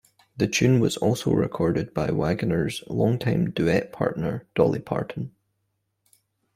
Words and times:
The 0.35 0.47
tune 0.47 0.79
was 0.79 0.97
also 0.97 1.29
recorded 1.31 1.93
by 1.93 2.09
Wagoner's 2.09 2.83
longtime 2.87 3.51
duet 3.51 3.91
partner 3.93 4.47
Dolly 4.55 4.79
Parton. 4.79 5.31